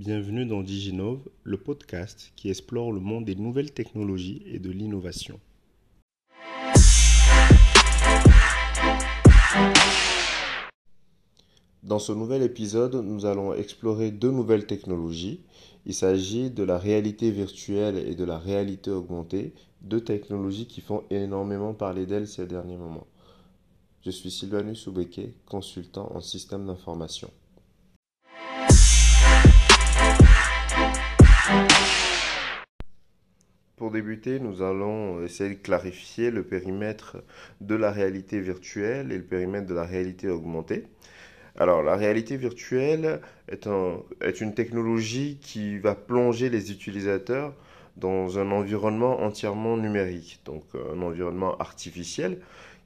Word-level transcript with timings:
Bienvenue 0.00 0.46
dans 0.46 0.62
Diginove, 0.62 1.20
le 1.42 1.58
podcast 1.58 2.32
qui 2.34 2.48
explore 2.48 2.90
le 2.90 3.00
monde 3.00 3.26
des 3.26 3.34
nouvelles 3.34 3.70
technologies 3.70 4.40
et 4.46 4.58
de 4.58 4.70
l'innovation. 4.70 5.38
Dans 11.82 11.98
ce 11.98 12.12
nouvel 12.12 12.40
épisode, 12.40 12.94
nous 12.94 13.26
allons 13.26 13.52
explorer 13.52 14.10
deux 14.10 14.30
nouvelles 14.30 14.64
technologies. 14.64 15.42
Il 15.84 15.92
s'agit 15.92 16.50
de 16.50 16.62
la 16.62 16.78
réalité 16.78 17.30
virtuelle 17.30 17.98
et 17.98 18.14
de 18.14 18.24
la 18.24 18.38
réalité 18.38 18.90
augmentée, 18.90 19.52
deux 19.82 20.02
technologies 20.02 20.66
qui 20.66 20.80
font 20.80 21.04
énormément 21.10 21.74
parler 21.74 22.06
d'elles 22.06 22.26
ces 22.26 22.46
derniers 22.46 22.78
moments. 22.78 23.06
Je 24.00 24.10
suis 24.10 24.30
Sylvanus 24.30 24.78
Soubeke, 24.78 25.34
consultant 25.44 26.10
en 26.14 26.22
système 26.22 26.64
d'information. 26.64 27.30
Pour 33.80 33.90
débuter, 33.90 34.40
nous 34.40 34.60
allons 34.60 35.24
essayer 35.24 35.54
de 35.54 35.58
clarifier 35.58 36.30
le 36.30 36.42
périmètre 36.42 37.16
de 37.62 37.74
la 37.74 37.90
réalité 37.90 38.38
virtuelle 38.38 39.10
et 39.10 39.16
le 39.16 39.24
périmètre 39.24 39.66
de 39.66 39.72
la 39.72 39.84
réalité 39.84 40.28
augmentée. 40.28 40.84
Alors, 41.56 41.82
la 41.82 41.96
réalité 41.96 42.36
virtuelle 42.36 43.22
est, 43.48 43.64
une 44.42 44.52
technologie 44.52 45.38
qui 45.40 45.78
va 45.78 45.94
plonger 45.94 46.50
les 46.50 46.70
utilisateurs 46.70 47.54
dans 47.96 48.38
un 48.38 48.50
environnement 48.50 49.22
entièrement 49.22 49.78
numérique, 49.78 50.42
donc 50.44 50.64
un 50.74 51.00
environnement 51.00 51.56
artificiel 51.56 52.36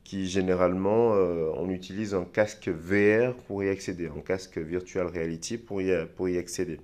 qui 0.05 0.29
généralement 0.29 1.15
euh, 1.15 1.51
on 1.57 1.71
utilise 1.71 2.15
un 2.15 2.25
casque 2.25 2.69
VR 2.69 3.35
pour 3.49 3.65
y 3.65 3.69
accéder, 3.69 4.07
un 4.17 4.21
casque 4.21 4.59
virtual 4.59 5.09
reality 5.09 5.59
pour 5.59 5.83
y, 5.83 6.39
accéder. 6.39 6.79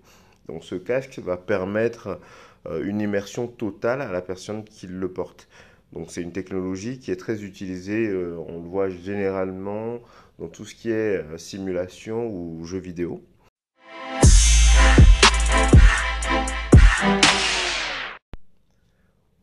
Donc 0.48 0.64
ce 0.64 0.74
casque 0.74 1.20
va 1.20 1.36
permettre 1.36 2.19
une 2.66 3.00
immersion 3.00 3.48
totale 3.48 4.03
à 4.03 4.12
la 4.12 4.22
personne 4.22 4.64
qui 4.64 4.86
le 4.86 5.12
porte. 5.12 5.48
Donc 5.92 6.11
c'est 6.11 6.22
une 6.22 6.33
technologie 6.33 6.98
qui 6.98 7.11
est 7.11 7.17
très 7.17 7.42
utilisée, 7.42 8.08
euh, 8.08 8.36
on 8.47 8.62
le 8.62 8.69
voit 8.69 8.89
généralement 8.89 9.98
dans 10.39 10.48
tout 10.48 10.64
ce 10.64 10.75
qui 10.75 10.91
est 10.91 11.19
euh, 11.19 11.39
simulation 11.39 12.28
ou 12.28 12.64
jeux 12.64 12.78
vidéo. 12.78 13.25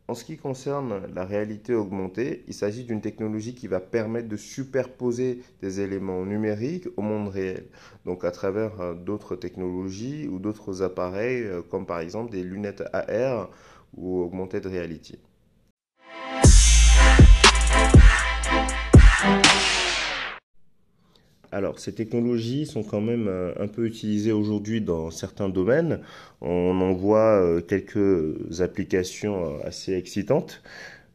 En 0.10 0.16
ce 0.16 0.24
qui 0.24 0.38
concerne 0.38 1.06
la 1.14 1.26
réalité 1.26 1.74
augmentée, 1.74 2.44
il 2.48 2.54
s'agit 2.54 2.86
d'une 2.86 3.02
technologie 3.02 3.54
qui 3.56 3.68
va 3.68 3.82
permettre 3.82 4.30
de 4.30 4.38
superposer 4.38 5.44
des 5.62 5.82
éléments 5.82 6.26
numériques 6.26 6.88
au 6.96 7.02
monde 7.02 7.28
réel. 7.28 7.68
Donc 8.06 8.24
à 8.24 8.32
travers 8.32 8.80
euh, 8.80 8.94
d'autres 8.94 9.36
technologies 9.36 10.30
ou 10.30 10.40
d'autres 10.40 10.82
appareils, 10.82 11.44
euh, 11.44 11.62
comme 11.62 11.86
par 11.86 12.00
exemple 12.00 12.32
des 12.32 12.44
lunettes 12.44 12.84
AR 12.94 13.50
ou 13.98 14.22
augmented 14.22 14.66
reality. 14.66 15.20
Alors, 21.52 21.80
ces 21.80 21.94
technologies 21.94 22.66
sont 22.66 22.84
quand 22.84 23.00
même 23.00 23.28
euh, 23.28 23.54
un 23.58 23.68
peu 23.68 23.86
utilisées 23.86 24.34
aujourd'hui 24.34 24.82
dans 24.82 25.12
certains 25.12 25.48
domaines. 25.48 26.02
On 26.42 26.82
en 26.82 26.94
voit 26.94 27.42
euh, 27.42 27.62
quelques 27.62 28.62
applications 28.62 29.46
euh, 29.46 29.68
assez 29.68 29.94
excitantes. 29.94 30.62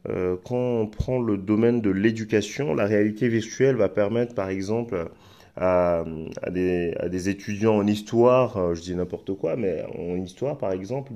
Quand 0.05 0.57
on 0.57 0.85
prend 0.85 1.21
le 1.21 1.37
domaine 1.37 1.79
de 1.79 1.89
l'éducation, 1.89 2.73
la 2.73 2.83
réalité 2.83 3.29
virtuelle 3.29 3.77
va 3.77 3.87
permettre, 3.87 4.35
par 4.35 4.49
exemple, 4.49 5.07
à, 5.55 6.03
des, 6.49 7.29
étudiants 7.29 7.75
en 7.75 7.85
histoire, 7.85 8.57
euh, 8.57 8.75
je 8.75 8.81
dis 8.81 8.95
n'importe 8.95 9.33
quoi, 9.35 9.55
mais 9.55 9.83
en 9.97 10.15
histoire 10.17 10.57
par 10.57 10.71
exemple, 10.71 11.13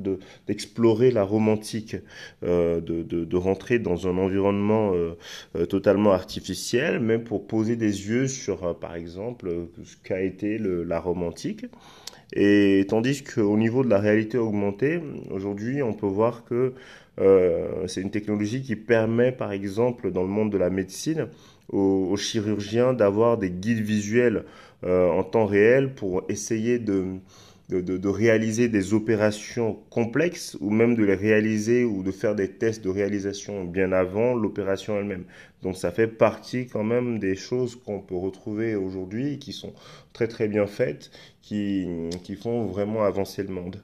d'explorer 0.48 1.12
la 1.12 1.24
romantique, 1.24 1.96
euh, 2.44 2.80
de, 2.80 3.04
de, 3.04 3.38
rentrer 3.38 3.80
dans 3.80 4.08
un 4.08 4.18
environnement 4.18 4.94
euh, 4.94 5.66
totalement 5.66 6.12
artificiel, 6.12 7.00
même 7.00 7.24
pour 7.24 7.48
poser 7.48 7.76
des 7.76 8.08
yeux 8.08 8.28
sur, 8.28 8.78
par 8.80 8.96
exemple, 8.96 9.52
ce 9.84 9.96
qu'a 10.04 10.22
été 10.22 10.60
la 10.60 11.00
romantique. 11.00 11.66
Et 12.34 12.86
tandis 12.90 13.24
qu'au 13.24 13.58
niveau 13.58 13.84
de 13.84 13.90
la 13.90 14.00
réalité 14.00 14.38
augmentée, 14.38 15.02
aujourd'hui, 15.32 15.82
on 15.82 15.94
peut 15.94 16.08
voir 16.08 16.44
que 16.44 16.74
c'est 17.88 18.02
une 18.02 18.12
technologie 18.12 18.62
qui 18.62 18.76
permet, 18.76 19.32
par 19.32 19.52
exemple, 19.52 20.12
dans 20.12 20.22
le 20.22 20.28
monde 20.28 20.52
de 20.52 20.58
la 20.58 20.70
médecine, 20.70 21.28
aux, 21.70 22.16
chirurgiens 22.18 22.94
d'avoir 22.94 23.38
des 23.38 23.50
guides 23.50 23.82
visuels 23.82 24.46
euh, 24.84 25.10
en 25.10 25.24
temps 25.24 25.46
réel 25.46 25.94
pour 25.94 26.24
essayer 26.30 26.80
de, 26.80 27.06
de, 27.70 27.82
de, 27.82 28.08
réaliser 28.08 28.70
des 28.70 28.94
opérations 28.94 29.80
complexes 29.90 30.58
ou 30.62 30.70
même 30.70 30.96
de 30.96 31.04
les 31.04 31.16
réaliser 31.16 31.84
ou 31.84 32.02
de 32.02 32.12
faire 32.12 32.34
des 32.34 32.50
tests 32.50 32.84
de 32.84 32.90
réalisation 32.90 33.66
bien 33.66 33.92
avant 33.92 34.36
l'opération 34.36 34.98
elle-même. 34.98 35.26
Donc 35.64 35.76
ça 35.76 35.92
fait 35.92 36.08
partie 36.08 36.68
quand 36.68 36.84
même 36.86 37.20
des 37.20 37.36
choses 37.36 37.76
qu'on 37.76 38.00
peut 38.00 38.16
retrouver 38.16 38.76
aujourd'hui 38.76 39.38
qui 39.40 39.52
sont 39.52 39.74
très 40.14 40.28
très 40.28 40.48
bien 40.48 40.66
faites, 40.66 41.12
qui, 41.42 41.88
qui 42.24 42.36
font 42.36 42.66
vraiment 42.68 43.04
avancer 43.04 43.44
le 43.44 43.50
monde. 43.50 43.82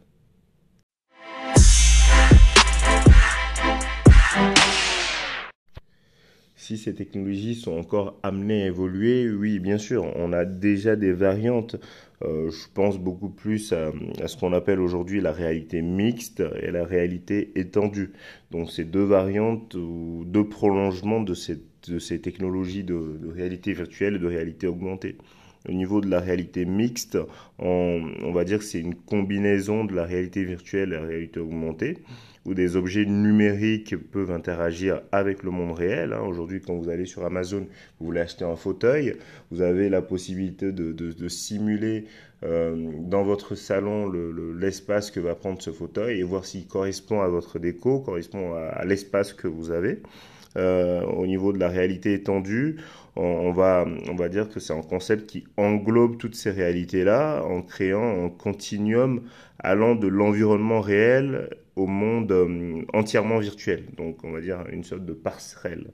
Si 6.63 6.77
ces 6.77 6.93
technologies 6.93 7.55
sont 7.55 7.73
encore 7.73 8.17
amenées 8.23 8.63
à 8.63 8.67
évoluer, 8.67 9.29
oui, 9.29 9.59
bien 9.59 9.77
sûr, 9.77 10.09
on 10.15 10.31
a 10.31 10.45
déjà 10.45 10.95
des 10.95 11.11
variantes. 11.11 11.75
Euh, 12.23 12.49
je 12.51 12.67
pense 12.73 12.97
beaucoup 12.97 13.29
plus 13.29 13.73
à, 13.73 13.91
ce 14.27 14.37
qu'on 14.37 14.53
appelle 14.53 14.79
aujourd'hui 14.79 15.19
la 15.19 15.33
réalité 15.33 15.81
mixte 15.81 16.41
et 16.61 16.71
la 16.71 16.85
réalité 16.85 17.51
étendue. 17.55 18.13
Donc, 18.51 18.71
ces 18.71 18.85
deux 18.85 19.03
variantes 19.03 19.75
ou 19.75 20.23
deux 20.25 20.47
prolongements 20.47 21.19
de, 21.19 21.33
ces 21.33 22.21
technologies 22.21 22.85
de, 22.85 23.19
réalité 23.35 23.73
virtuelle 23.73 24.15
et 24.15 24.19
de 24.19 24.27
réalité 24.27 24.65
augmentée. 24.65 25.17
Au 25.67 25.71
niveau 25.71 26.01
de 26.01 26.09
la 26.09 26.19
réalité 26.19 26.65
mixte, 26.65 27.17
on, 27.59 28.01
on 28.21 28.31
va 28.33 28.43
dire 28.43 28.59
que 28.59 28.65
c'est 28.65 28.79
une 28.79 28.95
combinaison 28.95 29.85
de 29.85 29.95
la 29.95 30.03
réalité 30.03 30.43
virtuelle 30.43 30.93
et 30.93 30.95
la 30.97 31.05
réalité 31.05 31.39
augmentée 31.39 31.97
où 32.45 32.53
des 32.53 32.75
objets 32.75 33.05
numériques 33.05 33.95
peuvent 34.11 34.31
interagir 34.31 35.01
avec 35.11 35.43
le 35.43 35.51
monde 35.51 35.71
réel. 35.77 36.13
Hein. 36.13 36.21
Aujourd'hui, 36.21 36.61
quand 36.61 36.75
vous 36.75 36.89
allez 36.89 37.05
sur 37.05 37.25
Amazon, 37.25 37.67
vous 37.99 38.05
voulez 38.05 38.19
acheter 38.19 38.43
un 38.43 38.55
fauteuil, 38.55 39.15
vous 39.51 39.61
avez 39.61 39.89
la 39.89 40.01
possibilité 40.01 40.71
de, 40.71 40.91
de, 40.91 41.27
simuler 41.29 42.05
euh, 42.43 42.91
dans 42.99 43.23
votre 43.23 43.55
salon 43.55 44.11
l'espace 44.59 45.09
que 45.09 45.19
va 45.19 45.35
prendre 45.35 45.61
ce 45.61 45.71
fauteuil 45.71 46.19
et 46.19 46.23
voir 46.23 46.45
s'il 46.45 46.67
correspond 46.67 47.21
à 47.21 47.27
votre 47.27 47.59
déco, 47.59 48.01
correspond 48.01 48.53
à, 48.53 48.83
l'espace 48.85 49.33
que 49.33 49.47
vous 49.47 49.71
avez. 49.71 50.01
Euh, 50.57 51.03
au 51.03 51.25
niveau 51.25 51.51
de 51.53 51.59
la 51.59 51.67
réalité 51.69 52.13
étendue, 52.13 52.77
on, 53.15 53.51
va, 53.51 53.85
on 54.09 54.15
va 54.15 54.29
dire 54.29 54.49
que 54.49 54.59
c'est 54.59 54.73
un 54.73 54.81
concept 54.81 55.27
qui 55.29 55.45
englobe 55.57 56.17
toutes 56.17 56.35
ces 56.35 56.51
réalités-là 56.51 57.43
en 57.43 57.61
créant 57.61 58.25
un 58.25 58.29
continuum 58.29 59.21
allant 59.59 59.95
de 59.95 60.07
l'environnement 60.07 60.81
réel 60.81 61.49
au 61.75 61.87
monde 61.87 62.31
euh, 62.31 62.83
entièrement 62.93 63.39
virtuel. 63.39 63.85
Donc 63.97 64.23
on 64.23 64.31
va 64.31 64.41
dire 64.41 64.65
une 64.71 64.83
sorte 64.83 65.05
de 65.05 65.13
passerelle. 65.13 65.91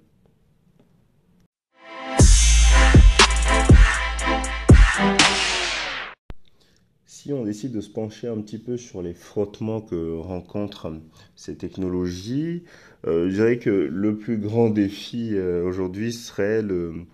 On 7.31 7.43
décide 7.43 7.71
de 7.71 7.81
se 7.81 7.89
pencher 7.89 8.27
un 8.27 8.41
petit 8.41 8.57
peu 8.57 8.77
sur 8.77 9.01
les 9.01 9.13
frottements 9.13 9.81
que 9.81 10.17
rencontrent 10.17 10.91
ces 11.35 11.55
technologies, 11.55 12.63
euh, 13.07 13.29
je 13.29 13.35
dirais 13.35 13.57
que 13.57 13.69
le 13.69 14.17
plus 14.17 14.37
grand 14.37 14.69
défi 14.69 15.31
euh, 15.33 15.63
aujourd'hui 15.63 16.11
serait 16.11 16.61
le, 16.61 17.05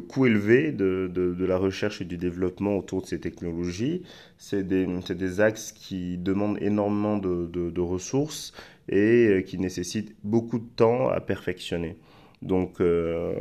coût 0.00 0.26
élevé 0.26 0.72
de, 0.72 1.44
la 1.44 1.58
recherche 1.58 2.00
et 2.00 2.04
du 2.04 2.16
développement 2.16 2.76
autour 2.76 3.02
de 3.02 3.06
ces 3.06 3.20
technologies. 3.20 4.02
C'est 4.36 4.66
des, 4.66 5.40
axes 5.40 5.72
qui 5.72 6.18
demandent 6.18 6.58
énormément 6.60 7.18
de, 7.18 7.80
ressources 7.80 8.52
et 8.88 9.28
euh, 9.28 9.42
qui 9.42 9.58
nécessitent 9.58 10.14
beaucoup 10.24 10.58
de 10.58 10.68
temps 10.76 11.08
à 11.08 11.20
perfectionner. 11.20 11.96
Donc, 12.42 12.80
euh, 12.80 13.34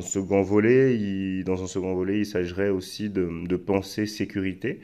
second 0.00 0.42
volet, 0.42 1.42
dans 1.44 1.62
un 1.62 1.66
second 1.66 1.94
volet, 1.94 2.18
il 2.18 2.26
s'agirait 2.26 2.68
aussi 2.68 3.08
de, 3.08 3.56
penser 3.56 4.06
sécurité, 4.06 4.80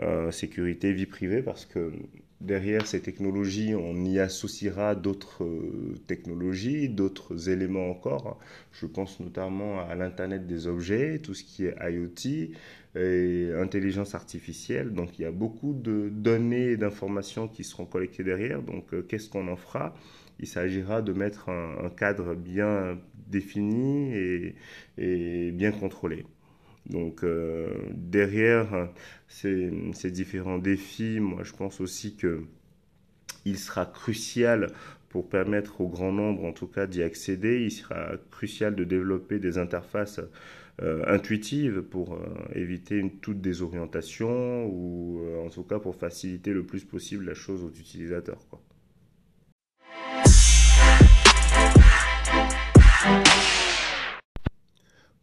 euh, 0.00 0.30
sécurité 0.30 0.92
vie 0.94 1.04
privée, 1.04 1.42
parce 1.42 1.66
que 1.66 1.92
derrière 2.40 2.86
ces 2.86 3.02
technologies, 3.02 3.74
on 3.74 4.04
y 4.04 4.18
associera 4.18 4.94
d'autres 4.94 5.44
euh, 5.44 5.94
technologies, 6.06 6.88
d'autres 6.88 7.50
éléments 7.50 7.90
encore. 7.90 8.38
Je 8.72 8.86
pense 8.86 9.20
notamment 9.20 9.80
à 9.86 9.94
l'Internet 9.94 10.46
des 10.46 10.66
objets, 10.66 11.18
tout 11.18 11.34
ce 11.34 11.44
qui 11.44 11.66
est 11.66 11.76
IoT 11.78 12.52
et 12.96 13.50
intelligence 13.54 14.14
artificielle. 14.14 14.94
Donc 14.94 15.18
il 15.18 15.22
y 15.22 15.26
a 15.26 15.30
beaucoup 15.30 15.74
de 15.74 16.08
données 16.08 16.70
et 16.70 16.76
d'informations 16.78 17.46
qui 17.46 17.62
seront 17.62 17.84
collectées 17.84 18.24
derrière. 18.24 18.62
Donc 18.62 18.94
euh, 18.94 19.02
qu'est-ce 19.02 19.28
qu'on 19.28 19.48
en 19.48 19.56
fera? 19.56 19.94
Il 20.40 20.46
s'agira 20.46 21.02
de 21.02 21.12
mettre 21.12 21.50
un, 21.50 21.90
cadre 21.90 22.34
bien 22.34 22.98
défini 23.28 24.12
et 24.98 25.52
bien 25.52 25.70
contrôlé. 25.70 26.24
Donc 26.86 27.24
derrière 27.92 28.88
ces, 29.28 29.70
différents 30.10 30.58
défis, 30.58 31.20
moi 31.20 31.42
je 31.44 31.52
pense 31.52 31.80
aussi 31.80 32.16
que 32.16 32.42
il 33.44 33.58
sera 33.58 33.86
crucial 33.86 34.68
pour 35.08 35.28
permettre 35.28 35.80
au 35.80 35.88
grand 35.88 36.10
nombre, 36.10 36.44
en 36.44 36.52
tout 36.52 36.66
cas, 36.66 36.86
d'y 36.86 37.02
accéder. 37.02 37.62
Il 37.62 37.70
sera 37.70 38.12
crucial 38.30 38.74
de 38.74 38.84
développer 38.84 39.38
des 39.38 39.58
interfaces 39.58 40.20
euh, 40.82 41.02
intuitives 41.06 41.82
pour 41.82 42.14
euh, 42.14 42.18
éviter 42.54 42.96
une 42.96 43.18
toute 43.20 43.42
désorientation 43.42 44.64
ou 44.64 45.20
euh, 45.22 45.44
en 45.44 45.50
tout 45.50 45.64
cas 45.64 45.78
pour 45.78 45.94
faciliter 45.96 46.54
le 46.54 46.64
plus 46.64 46.82
possible 46.82 47.26
la 47.26 47.34
chose 47.34 47.62
aux 47.62 47.70
utilisateurs. 47.70 48.40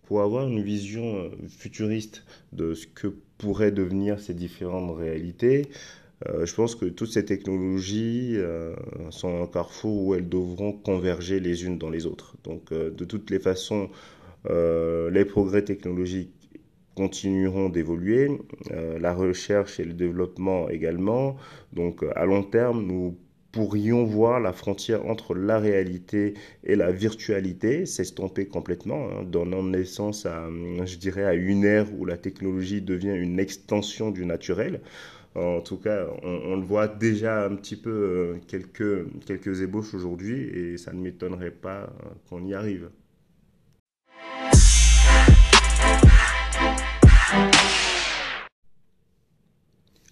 Pour 0.09 0.21
avoir 0.23 0.47
une 0.47 0.63
vision 0.63 1.29
futuriste 1.47 2.23
de 2.51 2.73
ce 2.73 2.87
que 2.87 3.13
pourraient 3.37 3.71
devenir 3.71 4.19
ces 4.19 4.33
différentes 4.33 4.97
réalités, 4.97 5.67
euh, 6.27 6.47
je 6.47 6.55
pense 6.55 6.73
que 6.73 6.85
toutes 6.85 7.11
ces 7.11 7.25
technologies 7.25 8.33
euh, 8.37 8.75
sont 9.11 9.43
un 9.43 9.45
carrefour 9.45 10.07
où 10.07 10.15
elles 10.15 10.27
devront 10.27 10.73
converger 10.73 11.39
les 11.39 11.63
unes 11.63 11.77
dans 11.77 11.91
les 11.91 12.07
autres. 12.07 12.37
Donc, 12.43 12.71
euh, 12.71 12.89
de 12.89 13.05
toutes 13.05 13.29
les 13.29 13.37
façons, 13.37 13.91
les 14.45 15.25
progrès 15.25 15.63
technologiques 15.63 16.33
continueront 16.95 17.69
d'évoluer, 17.69 18.31
la 18.71 19.13
recherche 19.13 19.79
et 19.79 19.83
le 19.83 19.93
développement 19.93 20.69
également. 20.69 21.35
Donc, 21.71 22.03
à 22.15 22.25
long 22.25 22.41
terme, 22.41 22.83
nous 22.83 23.15
pourrions 23.51 24.03
voir 24.03 24.39
la 24.39 24.53
frontière 24.53 25.05
entre 25.05 25.33
la 25.33 25.59
réalité 25.59 26.35
et 26.63 26.75
la 26.75 26.91
virtualité 26.91 27.85
s'estomper 27.85 28.47
complètement, 28.47 29.09
hein, 29.09 29.23
donnant 29.23 29.63
naissance 29.63 30.25
à, 30.25 30.47
je 30.85 30.97
dirais, 30.97 31.25
à 31.25 31.33
une 31.33 31.65
ère 31.65 31.87
où 31.97 32.05
la 32.05 32.17
technologie 32.17 32.81
devient 32.81 33.15
une 33.15 33.39
extension 33.39 34.11
du 34.11 34.25
naturel. 34.25 34.81
En 35.35 35.61
tout 35.61 35.77
cas, 35.77 36.07
on, 36.23 36.55
le 36.55 36.63
voit 36.63 36.87
déjà 36.87 37.45
un 37.45 37.55
petit 37.55 37.75
peu 37.75 37.89
euh, 37.89 38.37
quelques, 38.47 39.05
quelques 39.25 39.61
ébauches 39.61 39.93
aujourd'hui 39.93 40.41
et 40.41 40.77
ça 40.77 40.91
ne 40.91 40.99
m'étonnerait 40.99 41.51
pas 41.51 41.83
euh, 41.83 42.09
qu'on 42.29 42.43
y 42.45 42.53
arrive. 42.53 42.89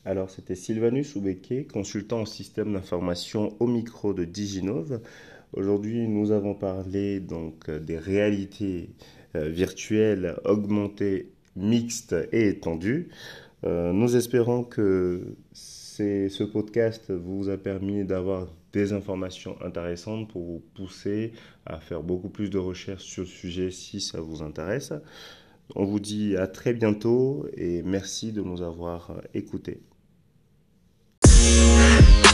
Alors, 0.10 0.30
c'était 0.30 0.56
Sylvanus 0.56 1.18
Oubeke, 1.18 1.68
consultant 1.68 2.22
en 2.22 2.26
système 2.26 2.72
d'information 2.72 3.58
au 3.60 3.68
micro 3.68 4.14
de 4.14 4.24
Diginove. 4.24 5.02
Aujourd'hui, 5.52 6.08
nous 6.08 6.32
avons 6.32 6.54
parlé 6.54 7.20
donc 7.20 7.70
des 7.70 7.98
réalités 7.98 8.92
euh, 9.36 9.50
virtuelles 9.50 10.38
augmentées, 10.46 11.34
mixtes 11.58 12.16
et 12.32 12.48
étendues. 12.48 13.10
Euh, 13.66 13.92
nous 13.92 14.16
espérons 14.16 14.64
que 14.64 15.36
ce 15.52 16.44
podcast 16.46 17.12
vous 17.12 17.50
a 17.50 17.58
permis 17.58 18.06
d'avoir 18.06 18.48
des 18.72 18.94
informations 18.94 19.62
intéressantes 19.62 20.30
pour 20.30 20.46
vous 20.46 20.64
pousser 20.74 21.34
à 21.66 21.82
faire 21.82 22.02
beaucoup 22.02 22.30
plus 22.30 22.50
de 22.50 22.58
recherches 22.58 23.04
sur 23.04 23.24
le 23.24 23.28
sujet 23.28 23.72
si 23.72 24.00
ça 24.00 24.22
vous 24.22 24.42
intéresse. 24.42 24.94
On 25.76 25.84
vous 25.84 26.00
dit 26.00 26.38
à 26.38 26.48
très 26.48 26.72
bientôt 26.72 27.46
et 27.58 27.84
merci 27.84 28.32
de 28.32 28.42
nous 28.42 28.62
avoir 28.62 29.22
écoutés. 29.34 29.82